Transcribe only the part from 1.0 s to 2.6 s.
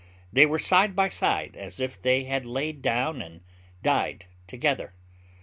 side, as if they had